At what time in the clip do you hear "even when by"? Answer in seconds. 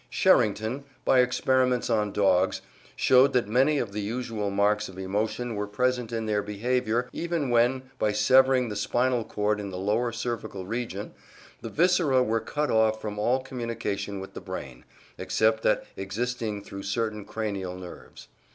7.13-8.11